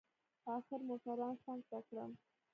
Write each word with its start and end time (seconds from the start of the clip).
اخر 0.55 0.79
موټروان 0.87 1.33
څنگ 1.43 1.61
ته 1.69 1.79
کړم. 1.87 2.11